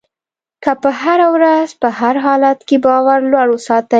[0.63, 3.89] که په هره ورځ په هر حالت کې باور لوړ وساتئ.